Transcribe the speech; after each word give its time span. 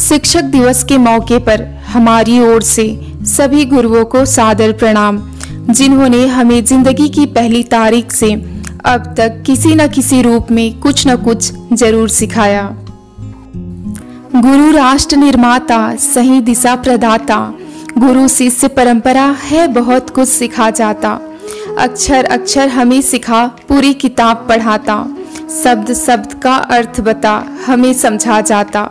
शिक्षक 0.00 0.42
दिवस 0.42 0.82
के 0.84 0.96
मौके 0.98 1.38
पर 1.38 1.62
हमारी 1.86 2.38
ओर 2.40 2.62
से 2.62 2.84
सभी 3.26 3.64
गुरुओं 3.64 4.04
को 4.04 4.24
सादर 4.24 4.72
प्रणाम, 4.72 5.18
जिन्होंने 5.70 6.26
हमें 6.26 6.64
ज़िंदगी 6.64 7.08
की 7.08 7.26
पहली 7.26 7.62
तारीख 7.64 8.12
से 8.12 8.32
अब 8.86 9.14
तक 9.18 9.42
किसी 9.46 9.74
न 9.74 9.86
किसी 9.88 10.20
रूप 10.22 10.50
में 10.50 10.78
कुछ 10.80 11.06
न 11.06 11.16
कुछ 11.16 11.52
ज़रूर 11.72 12.08
सिखाया। 12.08 12.62
गुरु 14.36 14.70
राष्ट्र 14.70 15.16
निर्माता, 15.16 15.96
सही 15.96 16.40
दिशा 16.40 16.74
प्रदाता, 16.76 17.36
गुरु 17.98 18.26
शिष्य 18.28 18.68
परंपरा 18.68 19.26
है 19.42 19.66
बहुत 19.68 20.10
कुछ 20.10 20.28
सिखा 20.28 20.70
जाता। 20.70 21.10
अक्षर 21.78 22.24
अक्षर 22.24 22.68
हमें 22.68 23.00
सिखा, 23.02 23.46
पूरी 23.68 23.92
किताब 23.94 24.46
पढ़ाता। 24.48 25.04
शब्द 25.62 25.92
शब्द 25.96 26.40
का 26.42 26.54
अर्थ 26.54 27.00
बता, 27.00 27.42
हमें 27.66 27.92
समझा 27.92 28.40
जाता। 28.40 28.88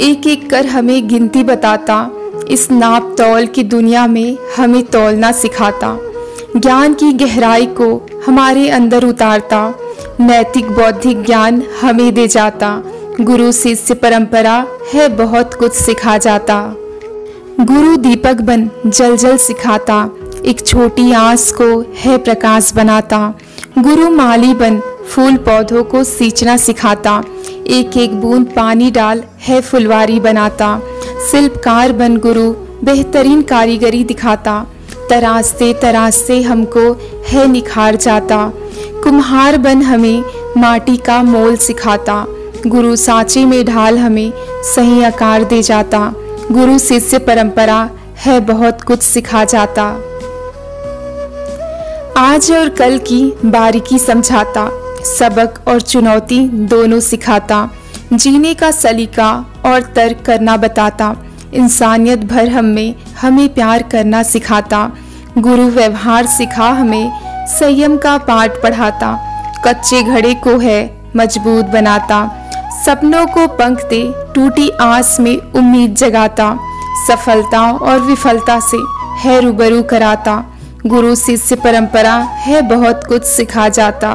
एक 0.00 0.26
एक 0.26 0.50
कर 0.50 0.66
हमें 0.66 1.08
गिनती 1.08 1.42
बताता, 1.42 2.10
इस 2.48 2.70
नाप 2.70 3.14
तौल 3.18 3.46
की 3.46 3.62
दुनिया 3.62 4.06
में 4.06 4.36
हमें 4.56 4.82
तौलना 4.82 5.32
सिखाता। 5.32 5.98
ज्ञान 6.56 6.94
की 6.94 7.12
गहराई 7.12 7.66
को 7.66 8.06
हमारे 8.26 8.68
अंदर 8.68 9.04
उतारता, 9.04 9.74
नैतिक 10.20 10.70
बौद्धिक 10.70 11.22
ज्ञान 11.22 11.62
हमें 11.80 12.14
दे 12.14 12.28
जाता। 12.28 12.82
गुरु 13.20 13.52
शिष्य 13.52 13.94
परंपरा 13.94 14.66
है 14.92 15.08
बहुत 15.08 15.54
कुछ 15.54 15.72
सिखा 15.72 16.18
जाता। 16.18 16.74
गुरु 17.60 17.96
दीपक 17.96 18.34
बन 18.34 18.70
जल 18.86 19.16
जल 19.16 19.36
सिखाता, 19.36 20.10
एक 20.44 20.66
छोटी 20.66 21.12
आस 21.12 21.52
को 21.52 21.84
है 21.96 22.18
प्रकाश 22.18 22.72
बनाता। 22.74 23.34
गुरु 23.78 24.10
माली 24.10 24.54
बन 24.54 24.80
फूल 25.10 25.36
पौधों 25.36 25.84
को 25.84 26.04
सींचना 26.04 26.56
सिखाता। 26.56 27.22
एक 27.66 27.96
एक 27.96 28.20
बूंद 28.20 28.46
पानी 28.46 28.90
डाल, 28.90 29.22
है 29.40 29.60
फुलवारी 29.60 30.20
बनाता। 30.20 30.80
शिल्पकार 31.30 31.92
बन 31.92 32.16
गुरु, 32.16 32.52
बेहतरीन 32.84 33.42
कारीगरी 33.42 34.04
दिखाता। 34.04 34.66
तरासते 35.10 35.74
तरासते 35.74 36.42
हमको 36.42 37.00
है 37.26 37.46
निखार 37.46 37.96
जाता। 37.96 38.52
कुम्हार 39.04 39.58
बन 39.58 39.82
हमें, 39.82 40.24
माटी 40.56 40.96
का 40.96 41.22
मोल 41.22 41.56
सिखाता। 41.56 42.26
गुरु 42.66 42.96
सांचे 42.96 43.44
में 43.44 43.64
ढाल 43.64 43.98
हमें, 43.98 44.32
सही 44.74 45.04
आकार 45.04 45.44
दे 45.44 45.62
जाता। 45.62 46.14
गुरु 46.52 46.78
शिष्य 46.78 47.18
परंपरा, 47.18 47.90
है 48.16 48.40
बहुत 48.40 48.82
कुछ 48.82 49.02
सिखा 49.02 49.44
जाता। 49.44 49.84
आज 52.16 52.52
और 52.52 52.68
कल 52.68 52.98
की 52.98 53.32
बारीकी 53.44 53.98
समझाता। 53.98 54.85
सबक 55.06 55.62
और 55.68 55.80
चुनौती 55.80 56.48
दोनों 56.48 57.00
सिखाता, 57.00 57.68
जीने 58.12 58.54
का 58.54 58.70
सलीका 58.70 59.30
और 59.66 59.80
तर्क 59.96 60.22
करना 60.26 60.56
बताता। 60.56 61.14
इंसानियत 61.54 62.24
भर 62.24 62.48
हम 62.48 62.64
में 62.64 62.94
हमें 63.20 63.48
प्यार 63.54 63.82
करना 63.82 64.22
सिखाता। 64.22 64.90
गुरु 65.38 65.68
व्यवहार 65.68 66.26
सिखा 66.26 66.68
हमें, 66.70 67.10
संयम 67.48 67.96
का 67.96 68.18
पाठ 68.18 68.62
पढ़ाता। 68.62 69.16
कच्चे 69.66 70.02
घड़े 70.02 70.34
को 70.34 70.58
है 70.58 70.78
मज़बूत 71.16 71.64
बनाता। 71.64 72.20
सपनों 72.84 73.26
को 73.26 73.46
पंख 73.46 73.78
दे, 73.90 74.02
टूटी 74.34 74.68
आस 74.80 75.16
में 75.20 75.36
उम्मीद 75.36 75.94
जगाता। 75.94 76.56
सफलता 77.08 77.70
और 77.72 78.00
विफलता 78.00 78.60
से 78.60 78.76
है 79.18 79.40
रूबरू 79.40 79.82
कराता। 79.82 80.44
गुरु 80.86 81.14
शिष्य 81.14 81.54
परंपरा 81.54 82.14
है 82.14 82.62
बहुत 82.62 83.04
कुछ 83.08 83.24
सिखा 83.24 83.68
जाता। 83.68 84.10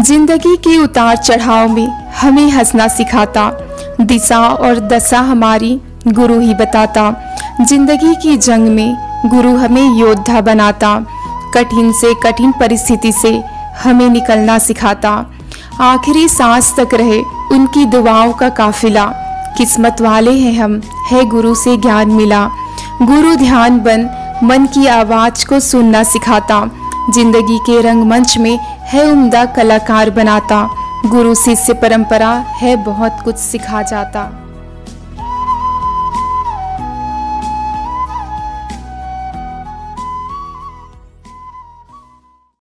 ज़िंदगी 0.00 0.56
के 0.56 0.76
उतार 0.78 1.16
चढ़ाव 1.16 1.68
में 1.68 1.86
हमें 2.20 2.50
हंसना 2.50 2.86
सिखाता, 2.88 3.50
दिशा 4.00 4.38
और 4.38 4.78
दशा 4.80 5.18
हमारी 5.20 5.80
गुरु 6.08 6.38
ही 6.40 6.54
बताता। 6.54 7.12
ज़िंदगी 7.60 8.14
की 8.14 8.36
जंग 8.36 8.68
में 8.68 8.96
गुरु 9.26 9.54
हमें 9.56 9.98
योद्धा 9.98 10.40
बनाता, 10.40 10.94
कठिन 11.54 11.92
से 11.92 12.14
कठिन 12.14 12.52
परिस्थिति 12.52 13.12
से 13.12 13.42
हमें 13.84 14.08
निकलना 14.10 14.58
सिखाता। 14.58 15.10
आखिरी 15.80 16.28
सांस 16.28 16.74
तक 16.76 16.94
रहे 16.94 17.20
उनकी 17.52 17.84
दुआओं 17.84 18.32
का 18.32 18.48
काफिला। 18.48 19.04
किस्मत 19.58 20.00
वाले 20.00 20.38
हैं 20.38 20.58
हम, 20.58 20.80
है 21.10 21.24
गुरु 21.24 21.54
से 21.54 21.76
ज्ञान 21.76 22.10
मिला। 22.10 22.48
गुरु 23.02 23.34
ध्यान 23.36 23.80
बन, 23.80 24.08
मन 24.44 24.66
की 24.66 24.86
आवाज़ 24.86 25.46
को 25.46 25.60
सुनना 25.60 26.02
सिखाता। 26.02 26.64
ज़िंदगी 27.10 27.58
के 27.58 27.80
रंगमंच 27.82 28.38
में 28.38 28.58
है 28.92 29.10
उम्दा 29.12 29.44
कलाकार 29.44 30.10
बनाता। 30.10 30.68
गुरु 31.06 31.34
शिष्य 31.34 31.74
परंपरा 31.74 32.30
है 32.30 32.76
बहुत 32.76 33.20
कुछ 33.24 33.36
सिखा 33.36 33.82
जाता। 33.82 34.41